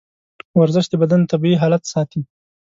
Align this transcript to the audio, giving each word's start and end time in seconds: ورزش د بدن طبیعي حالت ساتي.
ورزش 0.59 0.85
د 0.89 0.93
بدن 1.01 1.21
طبیعي 1.31 1.57
حالت 1.61 1.83
ساتي. 1.93 2.21